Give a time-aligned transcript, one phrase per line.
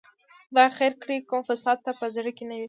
[0.49, 2.59] خدای خیر کړي، کوم فساد ته په زړه کې نه وي.